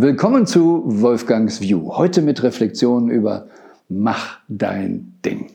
Willkommen 0.00 0.46
zu 0.46 0.84
Wolfgangs 0.86 1.60
View. 1.60 1.90
Heute 1.96 2.22
mit 2.22 2.44
Reflexionen 2.44 3.10
über 3.10 3.48
Mach 3.88 4.38
dein 4.46 5.14
Ding. 5.24 5.50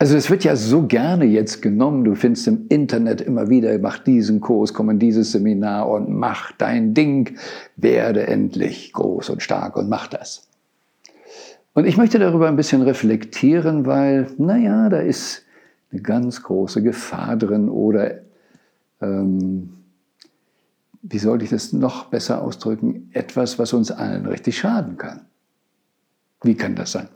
Also 0.00 0.16
es 0.16 0.30
wird 0.30 0.42
ja 0.42 0.56
so 0.56 0.88
gerne 0.88 1.26
jetzt 1.26 1.62
genommen, 1.62 2.02
du 2.02 2.16
findest 2.16 2.48
im 2.48 2.66
Internet 2.70 3.20
immer 3.20 3.48
wieder, 3.48 3.78
mach 3.78 4.00
diesen 4.00 4.40
Kurs, 4.40 4.74
komm 4.74 4.90
in 4.90 4.98
dieses 4.98 5.30
Seminar 5.30 5.88
und 5.88 6.10
mach 6.10 6.50
dein 6.58 6.92
Ding, 6.92 7.36
werde 7.76 8.26
endlich 8.26 8.92
groß 8.92 9.30
und 9.30 9.44
stark 9.44 9.76
und 9.76 9.88
mach 9.88 10.08
das. 10.08 10.48
Und 11.72 11.86
ich 11.86 11.96
möchte 11.96 12.18
darüber 12.18 12.48
ein 12.48 12.56
bisschen 12.56 12.82
reflektieren, 12.82 13.86
weil, 13.86 14.26
naja, 14.38 14.88
da 14.88 14.98
ist 14.98 15.44
eine 15.92 16.02
ganz 16.02 16.42
große 16.42 16.82
Gefahr 16.82 17.36
drin 17.36 17.68
oder 17.68 18.22
ähm, 19.00 19.74
wie 21.02 21.18
sollte 21.18 21.44
ich 21.44 21.50
das 21.50 21.72
noch 21.72 22.06
besser 22.06 22.42
ausdrücken, 22.42 23.10
etwas, 23.12 23.58
was 23.58 23.72
uns 23.72 23.90
allen 23.90 24.26
richtig 24.26 24.58
schaden 24.58 24.96
kann. 24.96 25.22
Wie 26.42 26.54
kann 26.54 26.74
das 26.74 26.92
sein? 26.92 27.08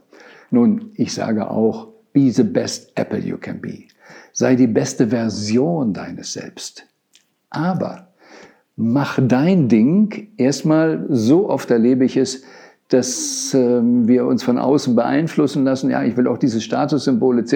Nun, 0.51 0.91
ich 0.95 1.13
sage 1.13 1.49
auch, 1.49 1.89
be 2.13 2.31
the 2.31 2.43
best 2.43 2.91
apple 2.95 3.19
you 3.19 3.37
can 3.37 3.59
be. 3.59 3.83
Sei 4.33 4.55
die 4.55 4.67
beste 4.67 5.07
Version 5.07 5.93
deines 5.93 6.33
Selbst. 6.33 6.85
Aber 7.49 8.09
mach 8.75 9.19
dein 9.21 9.67
Ding 9.67 10.29
erstmal 10.37 11.05
so 11.09 11.49
oft 11.49 11.71
erlebe 11.71 12.05
ich 12.05 12.17
es, 12.17 12.43
dass 12.89 13.53
ähm, 13.53 14.07
wir 14.07 14.25
uns 14.25 14.43
von 14.43 14.57
außen 14.57 14.95
beeinflussen 14.95 15.63
lassen. 15.63 15.89
Ja, 15.89 16.03
ich 16.03 16.17
will 16.17 16.27
auch 16.27 16.37
dieses 16.37 16.63
Statussymbol 16.63 17.39
etc. 17.39 17.53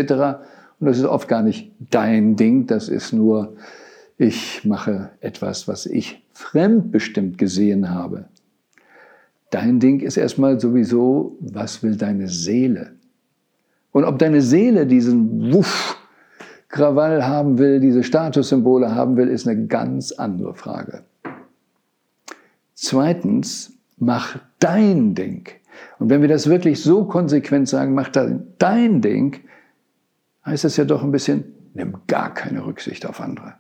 Und 0.80 0.88
das 0.88 0.98
ist 0.98 1.06
oft 1.06 1.28
gar 1.28 1.44
nicht 1.44 1.72
dein 1.92 2.36
Ding, 2.36 2.66
das 2.66 2.90
ist 2.90 3.14
nur 3.14 3.56
ich 4.20 4.66
mache 4.66 5.12
etwas, 5.22 5.68
was 5.70 5.86
ich 5.86 6.22
fremdbestimmt 6.34 7.38
gesehen 7.38 7.90
habe. 7.90 8.26
Dein 9.50 9.80
Ding 9.80 10.02
ist 10.02 10.18
erstmal 10.18 10.60
sowieso, 10.60 11.38
was 11.40 11.82
will 11.82 11.96
deine 11.96 12.28
Seele? 12.28 12.92
Und 13.92 14.04
ob 14.04 14.20
deine 14.20 14.42
Seele 14.42 14.86
diesen 14.86 15.54
Wuff, 15.54 15.98
Krawall 16.68 17.26
haben 17.26 17.58
will, 17.58 17.80
diese 17.80 18.04
Statussymbole 18.04 18.94
haben 18.94 19.16
will, 19.16 19.30
ist 19.30 19.48
eine 19.48 19.68
ganz 19.68 20.12
andere 20.12 20.54
Frage. 20.54 21.06
Zweitens, 22.76 23.74
mach 23.98 24.38
dein 24.60 25.16
Ding. 25.16 25.48
Und 25.98 26.10
wenn 26.10 26.22
wir 26.22 26.28
das 26.28 26.48
wirklich 26.48 26.84
so 26.84 27.06
konsequent 27.06 27.70
sagen, 27.70 27.94
mach 27.94 28.10
dein 28.10 29.02
Ding, 29.02 29.40
heißt 30.46 30.66
das 30.66 30.76
ja 30.76 30.84
doch 30.84 31.04
ein 31.04 31.12
bisschen, 31.12 31.46
nimm 31.74 31.96
gar 32.08 32.34
keine 32.34 32.66
Rücksicht 32.66 33.06
auf 33.06 33.22
andere. 33.22 33.56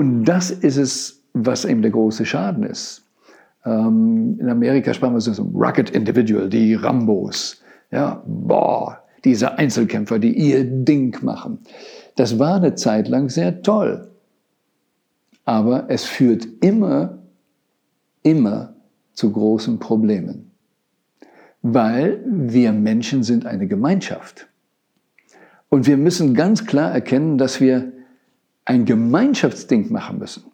Und 0.00 0.24
das 0.24 0.50
ist 0.50 0.78
es, 0.78 1.22
was 1.34 1.66
eben 1.66 1.82
der 1.82 1.90
große 1.90 2.24
Schaden 2.24 2.62
ist. 2.62 3.04
Ähm, 3.66 4.38
in 4.40 4.48
Amerika 4.48 4.94
sprachen 4.94 5.12
wir 5.12 5.20
so 5.20 5.42
um 5.42 5.54
Rugged 5.54 5.90
Individual, 5.90 6.48
die 6.48 6.72
Rambos. 6.72 7.60
Ja, 7.90 8.22
boah, 8.26 9.02
diese 9.26 9.58
Einzelkämpfer, 9.58 10.18
die 10.18 10.32
ihr 10.32 10.64
Ding 10.64 11.22
machen. 11.22 11.58
Das 12.16 12.38
war 12.38 12.54
eine 12.54 12.76
Zeit 12.76 13.08
lang 13.08 13.28
sehr 13.28 13.60
toll. 13.60 14.10
Aber 15.44 15.84
es 15.90 16.04
führt 16.04 16.48
immer, 16.62 17.18
immer 18.22 18.72
zu 19.12 19.30
großen 19.30 19.78
Problemen. 19.80 20.50
Weil 21.60 22.24
wir 22.26 22.72
Menschen 22.72 23.22
sind 23.22 23.44
eine 23.44 23.66
Gemeinschaft. 23.66 24.48
Und 25.68 25.86
wir 25.86 25.98
müssen 25.98 26.32
ganz 26.32 26.64
klar 26.64 26.90
erkennen, 26.90 27.36
dass 27.36 27.60
wir 27.60 27.99
ein 28.64 28.84
Gemeinschaftsding 28.84 29.90
machen 29.90 30.18
müssen. 30.18 30.44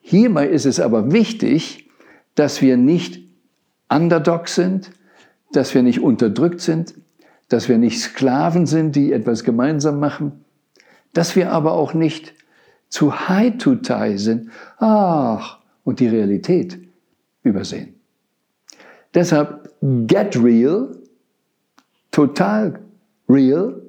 Hierbei 0.00 0.48
ist 0.48 0.66
es 0.66 0.80
aber 0.80 1.12
wichtig, 1.12 1.88
dass 2.34 2.60
wir 2.60 2.76
nicht 2.76 3.20
Underdog 3.88 4.48
sind, 4.48 4.90
dass 5.52 5.74
wir 5.74 5.82
nicht 5.82 6.00
unterdrückt 6.00 6.60
sind, 6.60 6.94
dass 7.48 7.68
wir 7.68 7.78
nicht 7.78 8.00
Sklaven 8.00 8.66
sind, 8.66 8.96
die 8.96 9.12
etwas 9.12 9.44
gemeinsam 9.44 10.00
machen, 10.00 10.44
dass 11.12 11.36
wir 11.36 11.52
aber 11.52 11.72
auch 11.72 11.94
nicht 11.94 12.34
zu 12.88 13.28
high 13.28 13.56
to 13.58 13.76
tie 13.76 14.16
sind, 14.16 14.50
ach, 14.78 15.58
und 15.84 16.00
die 16.00 16.08
Realität 16.08 16.78
übersehen. 17.42 17.94
Deshalb 19.14 19.70
get 20.06 20.36
real, 20.42 20.96
total 22.10 22.80
real, 23.28 23.82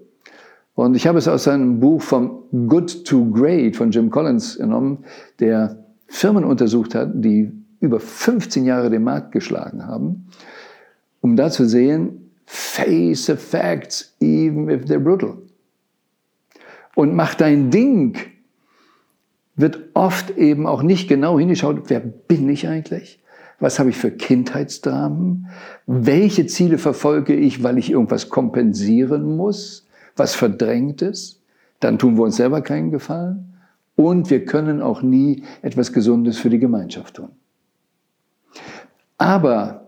und 0.75 0.95
ich 0.95 1.05
habe 1.07 1.19
es 1.19 1.27
aus 1.27 1.43
seinem 1.43 1.79
Buch 1.79 2.01
vom 2.01 2.43
Good 2.67 3.05
to 3.05 3.29
Great 3.31 3.75
von 3.75 3.91
Jim 3.91 4.09
Collins 4.09 4.57
genommen, 4.57 5.05
der 5.39 5.85
Firmen 6.07 6.43
untersucht 6.43 6.95
hat, 6.95 7.11
die 7.13 7.51
über 7.79 7.99
15 7.99 8.65
Jahre 8.65 8.89
den 8.89 9.03
Markt 9.03 9.31
geschlagen 9.31 9.85
haben, 9.85 10.27
um 11.21 11.35
da 11.35 11.51
zu 11.51 11.65
sehen, 11.65 12.31
face 12.45 13.25
the 13.25 13.35
facts 13.35 14.15
even 14.19 14.69
if 14.69 14.85
they're 14.85 14.99
brutal. 14.99 15.37
Und 16.95 17.15
mach 17.15 17.35
dein 17.35 17.69
Ding 17.69 18.17
wird 19.55 19.79
oft 19.93 20.37
eben 20.37 20.65
auch 20.65 20.81
nicht 20.81 21.07
genau 21.07 21.37
hingeschaut, 21.37 21.83
wer 21.87 21.99
bin 21.99 22.49
ich 22.49 22.67
eigentlich? 22.67 23.19
Was 23.59 23.79
habe 23.79 23.91
ich 23.91 23.97
für 23.97 24.11
Kindheitsdramen? 24.11 25.47
Welche 25.85 26.47
Ziele 26.47 26.77
verfolge 26.77 27.35
ich, 27.35 27.63
weil 27.63 27.77
ich 27.77 27.91
irgendwas 27.91 28.29
kompensieren 28.29 29.37
muss? 29.37 29.82
Was 30.15 30.35
Verdrängtes, 30.35 31.41
dann 31.79 31.99
tun 31.99 32.17
wir 32.17 32.23
uns 32.23 32.37
selber 32.37 32.61
keinen 32.61 32.91
Gefallen 32.91 33.53
und 33.95 34.29
wir 34.29 34.45
können 34.45 34.81
auch 34.81 35.01
nie 35.01 35.43
etwas 35.61 35.93
Gesundes 35.93 36.37
für 36.37 36.49
die 36.49 36.59
Gemeinschaft 36.59 37.15
tun. 37.15 37.29
Aber 39.17 39.87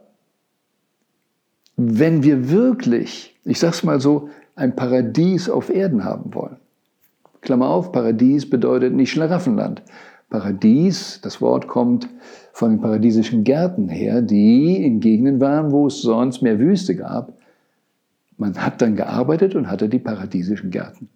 wenn 1.78 2.24
wir 2.24 2.50
wirklich, 2.50 3.36
ich 3.44 3.60
sag's 3.60 3.84
mal 3.84 4.00
so, 4.00 4.30
ein 4.56 4.76
Paradies 4.76 5.50
auf 5.50 5.70
Erden 5.70 6.06
haben 6.06 6.34
wollen, 6.34 6.58
Klammer 7.42 7.70
auf, 7.70 7.92
Paradies 7.92 8.50
bedeutet 8.50 8.94
nicht 8.94 9.12
Schlaraffenland. 9.12 9.84
Paradies, 10.30 11.20
das 11.22 11.40
Wort 11.42 11.68
kommt 11.68 12.10
von 12.52 12.72
den 12.72 12.82
paradiesischen 12.82 13.44
Gärten 13.44 13.88
her, 13.90 14.22
die 14.22 14.84
in 14.84 15.00
Gegenden 15.00 15.40
waren, 15.40 15.72
wo 15.72 15.88
es 15.88 16.02
sonst 16.02 16.42
mehr 16.42 16.58
Wüste 16.58 16.96
gab. 16.96 17.35
Man 18.38 18.58
hat 18.58 18.82
dann 18.82 18.96
gearbeitet 18.96 19.56
und 19.56 19.70
hatte 19.70 19.90
die 19.90 20.00
paradiesischen 20.00 20.72
Gärten. 20.72 21.10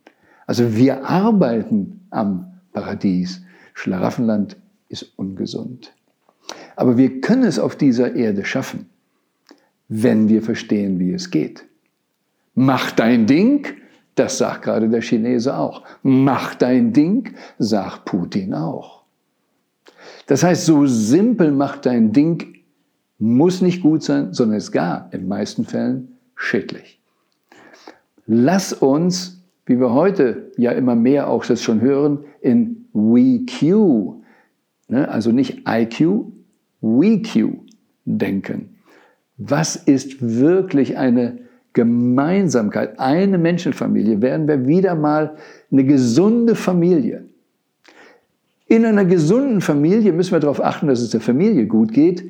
Also 0.48 0.76
wir 0.76 1.06
arbeiten 1.06 2.02
am 2.10 2.54
Paradies. 2.74 3.42
Schlaraffenland 3.74 4.58
ist 4.88 5.14
ungesund. 5.18 5.94
Aber 6.76 6.98
wir 6.98 7.22
können 7.22 7.44
es 7.44 7.60
auf 7.60 7.76
dieser 7.76 8.16
Erde 8.16 8.46
schaffen, 8.46 8.90
wenn 9.88 10.30
wir 10.30 10.42
verstehen, 10.42 11.00
wie 11.00 11.14
es 11.14 11.30
geht. 11.30 11.66
Mach 12.56 12.92
dein 12.92 13.26
Ding, 13.26 13.68
das 14.16 14.38
sagt 14.38 14.64
gerade 14.64 14.90
der 14.90 15.02
Chinese 15.02 15.56
auch. 15.56 15.84
Mach 16.04 16.56
dein 16.56 16.94
Ding, 16.94 17.34
sagt 17.58 18.06
Putin 18.06 18.54
auch. 18.54 19.04
Das 20.28 20.44
heißt, 20.44 20.66
so 20.66 20.86
simpel 20.86 21.52
macht 21.52 21.86
dein 21.86 22.12
Ding 22.12 22.60
muss 23.20 23.62
nicht 23.62 23.84
gut 23.84 24.02
sein, 24.02 24.34
sondern 24.34 24.58
ist 24.58 24.72
gar 24.72 25.10
in 25.12 25.28
meisten 25.28 25.66
Fällen 25.66 26.18
schädlich. 26.36 26.99
Lass 28.32 28.74
uns, 28.74 29.42
wie 29.66 29.80
wir 29.80 29.92
heute 29.92 30.52
ja 30.56 30.72
immer 30.74 30.94
mehr 30.94 31.32
auch 31.32 31.44
das 31.44 31.64
schon 31.64 31.82
hören, 31.82 32.20
in 32.42 32.86
WeQ, 32.94 34.20
ne, 34.88 35.10
also 35.10 35.32
nicht 35.32 35.64
IQ, 35.68 36.28
WeQ 36.80 37.54
denken. 38.06 38.76
Was 39.38 39.76
ist 39.76 40.18
wirklich 40.22 41.00
eine 41.00 41.40
Gemeinsamkeit, 41.74 43.00
eine 43.00 43.40
Menschenfamilie? 43.40 44.22
Werden 44.22 44.48
wir 44.48 44.68
wieder 44.68 44.94
mal 44.94 45.36
eine 45.72 45.84
gesunde 45.84 46.54
Familie? 46.54 47.26
In 48.68 48.86
einer 48.86 49.06
gesunden 49.06 49.62
Familie 49.62 50.14
müssen 50.14 50.34
wir 50.34 50.40
darauf 50.40 50.64
achten, 50.64 50.86
dass 50.86 51.02
es 51.02 51.10
der 51.10 51.22
Familie 51.22 51.66
gut 51.66 51.94
geht, 51.94 52.30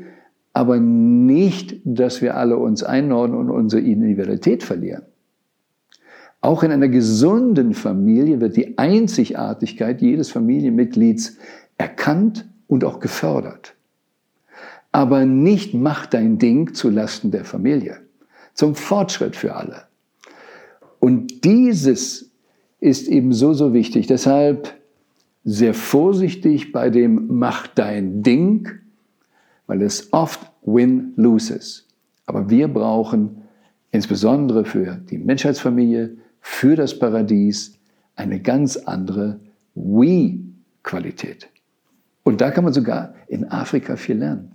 aber 0.53 0.79
nicht, 0.79 1.81
dass 1.83 2.21
wir 2.21 2.37
alle 2.37 2.55
uns 2.55 2.83
einordnen 2.83 3.37
und 3.37 3.49
unsere 3.49 3.81
Individualität 3.81 4.63
verlieren. 4.63 5.03
Auch 6.41 6.63
in 6.63 6.71
einer 6.71 6.87
gesunden 6.87 7.73
Familie 7.73 8.39
wird 8.39 8.55
die 8.55 8.77
Einzigartigkeit 8.77 10.01
jedes 10.01 10.31
Familienmitglieds 10.31 11.37
erkannt 11.77 12.47
und 12.67 12.83
auch 12.85 12.99
gefördert. 12.99 13.75
Aber 14.91 15.25
nicht 15.25 15.73
mach 15.73 16.05
dein 16.05 16.37
Ding 16.37 16.73
zu 16.73 16.89
Lasten 16.89 17.31
der 17.31 17.45
Familie, 17.45 17.97
zum 18.53 18.75
Fortschritt 18.75 19.35
für 19.35 19.55
alle. 19.55 19.83
Und 20.99 21.43
dieses 21.43 22.31
ist 22.79 23.07
eben 23.07 23.33
so, 23.33 23.53
so 23.53 23.73
wichtig. 23.73 24.07
Deshalb 24.07 24.73
sehr 25.43 25.73
vorsichtig 25.73 26.71
bei 26.71 26.89
dem 26.89 27.27
Mach 27.37 27.67
dein 27.67 28.23
Ding, 28.23 28.69
weil 29.67 29.81
es 29.81 30.11
oft 30.13 30.39
Win-Lose 30.63 31.55
ist. 31.55 31.87
Aber 32.25 32.49
wir 32.49 32.67
brauchen 32.67 33.41
insbesondere 33.91 34.65
für 34.65 34.99
die 35.09 35.17
Menschheitsfamilie, 35.17 36.17
für 36.49 36.75
das 36.75 36.97
Paradies 36.97 37.79
eine 38.15 38.41
ganz 38.41 38.75
andere 38.75 39.39
We-Qualität. 39.75 41.47
Und 42.23 42.41
da 42.41 42.51
kann 42.51 42.65
man 42.65 42.73
sogar 42.73 43.13
in 43.27 43.49
Afrika 43.49 43.95
viel 43.95 44.17
lernen. 44.17 44.51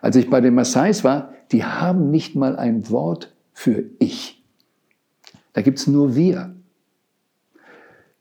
Als 0.00 0.16
ich 0.16 0.28
bei 0.28 0.40
den 0.40 0.54
Maasais 0.54 1.04
war, 1.04 1.34
die 1.52 1.62
haben 1.62 2.10
nicht 2.10 2.34
mal 2.34 2.56
ein 2.56 2.90
Wort 2.90 3.32
für 3.52 3.84
ich. 4.00 4.42
Da 5.52 5.62
gibt 5.62 5.78
es 5.78 5.86
nur 5.86 6.16
wir. 6.16 6.52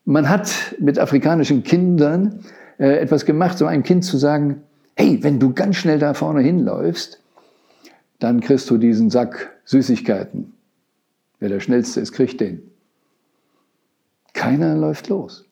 Man 0.04 0.30
hat 0.30 0.76
mit 0.80 1.00
afrikanischen 1.00 1.64
Kindern 1.64 2.42
äh, 2.78 3.00
etwas 3.00 3.26
gemacht, 3.26 3.58
so 3.58 3.66
einem 3.66 3.82
Kind 3.82 4.06
zu 4.06 4.18
sagen, 4.18 4.62
hey, 4.96 5.24
wenn 5.24 5.40
du 5.40 5.54
ganz 5.54 5.78
schnell 5.78 5.98
da 5.98 6.14
vorne 6.14 6.42
hinläufst, 6.42 7.24
dann 8.20 8.40
kriegst 8.42 8.70
du 8.70 8.78
diesen 8.78 9.10
Sack 9.10 9.52
Süßigkeiten. 9.64 10.54
Wer 11.40 11.50
der 11.50 11.60
Schnellste 11.60 12.02
ist, 12.02 12.12
kriegt 12.12 12.40
den. 12.40 12.75
Keiner 14.36 14.76
läuft 14.76 15.10
los. 15.10 15.50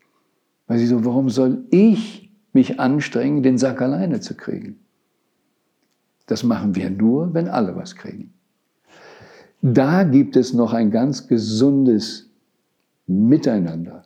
Weil 0.68 0.78
sie 0.78 0.86
so, 0.86 1.04
warum 1.04 1.30
soll 1.30 1.66
ich 1.72 2.32
mich 2.52 2.80
anstrengen, 2.80 3.42
den 3.42 3.58
Sack 3.58 3.82
alleine 3.82 4.20
zu 4.20 4.36
kriegen? 4.36 4.80
Das 6.28 6.44
machen 6.44 6.76
wir 6.76 6.90
nur, 6.90 7.34
wenn 7.34 7.48
alle 7.48 7.76
was 7.76 7.96
kriegen. 7.96 8.34
Da 9.62 10.04
gibt 10.04 10.36
es 10.36 10.54
noch 10.54 10.74
ein 10.74 10.92
ganz 10.92 11.28
gesundes 11.28 12.30
Miteinander. 13.08 14.04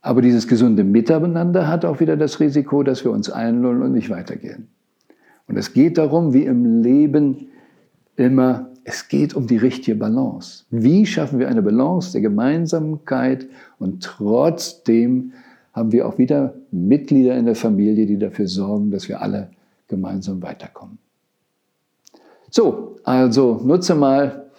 Aber 0.00 0.22
dieses 0.22 0.46
gesunde 0.46 0.84
Miteinander 0.84 1.66
hat 1.66 1.84
auch 1.84 1.98
wieder 1.98 2.16
das 2.16 2.38
Risiko, 2.38 2.82
dass 2.82 3.04
wir 3.04 3.10
uns 3.10 3.28
einlullen 3.30 3.82
und 3.82 3.92
nicht 3.92 4.10
weitergehen. 4.10 4.68
Und 5.48 5.56
es 5.56 5.72
geht 5.72 5.98
darum, 5.98 6.32
wie 6.32 6.44
im 6.44 6.82
Leben 6.82 7.48
immer, 8.16 8.70
es 8.84 9.08
geht 9.08 9.34
um 9.34 9.46
die 9.46 9.56
richtige 9.56 9.96
Balance. 9.96 10.64
Wie 10.70 11.06
schaffen 11.06 11.38
wir 11.38 11.48
eine 11.48 11.62
Balance 11.62 12.12
der 12.12 12.20
Gemeinsamkeit 12.20 13.48
und 13.78 14.02
trotzdem 14.02 15.32
haben 15.72 15.90
wir 15.90 16.06
auch 16.06 16.18
wieder 16.18 16.54
Mitglieder 16.70 17.36
in 17.36 17.46
der 17.46 17.56
Familie, 17.56 18.06
die 18.06 18.18
dafür 18.18 18.46
sorgen, 18.46 18.90
dass 18.90 19.08
wir 19.08 19.20
alle 19.20 19.50
gemeinsam 19.88 20.40
weiterkommen. 20.42 20.98
So, 22.50 23.00
also 23.02 23.60
nutze 23.64 23.94
mal 23.94 24.50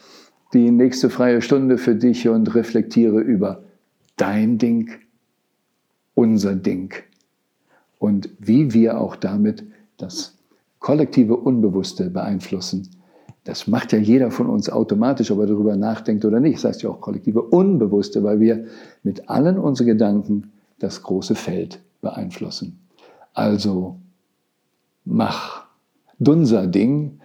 die 0.53 0.71
nächste 0.71 1.09
freie 1.09 1.41
Stunde 1.41 1.77
für 1.77 1.95
dich 1.95 2.27
und 2.27 2.53
reflektiere 2.53 3.19
über 3.19 3.63
dein 4.17 4.57
Ding, 4.57 4.89
unser 6.13 6.55
Ding 6.55 6.93
und 7.99 8.29
wie 8.39 8.73
wir 8.73 8.99
auch 8.99 9.15
damit 9.15 9.63
das 9.97 10.37
kollektive 10.79 11.37
Unbewusste 11.37 12.09
beeinflussen. 12.09 12.89
Das 13.45 13.67
macht 13.67 13.93
ja 13.93 13.99
jeder 13.99 14.31
von 14.31 14.49
uns 14.49 14.69
automatisch, 14.69 15.29
ob 15.29 15.39
er 15.39 15.45
darüber 15.45 15.77
nachdenkt 15.77 16.25
oder 16.25 16.39
nicht. 16.39 16.55
Das 16.57 16.65
heißt 16.65 16.81
ja 16.81 16.89
auch 16.89 16.99
kollektive 16.99 17.43
Unbewusste, 17.43 18.23
weil 18.23 18.39
wir 18.39 18.65
mit 19.03 19.29
allen 19.29 19.59
unseren 19.59 19.85
Gedanken 19.87 20.51
das 20.79 21.03
große 21.03 21.35
Feld 21.35 21.79
beeinflussen. 22.01 22.79
Also 23.33 23.99
mach 25.05 25.65
unser 26.17 26.65
Ding, 26.65 27.19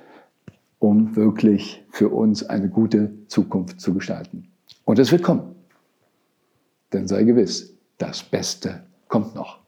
um 0.79 1.17
wirklich 1.17 1.83
für 1.91 2.11
uns 2.11 2.43
eine 2.43 2.69
gute 2.69 3.13
Zukunft 3.29 3.81
zu 3.81 3.95
gestalten. 3.95 4.49
Und 4.85 4.99
es 4.99 5.11
wird 5.11 5.23
kommen. 5.23 5.55
Denn 6.93 7.09
sei 7.09 7.25
gewiss, 7.25 7.75
das 7.97 8.23
Beste 8.23 8.83
kommt 9.09 9.35
noch. 9.35 9.60